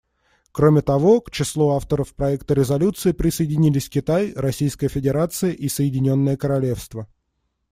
[0.51, 7.07] Кроме того, к числу авторов проекта резолюции присоединились Китай, Российская Федерация и Соединенное Королевство.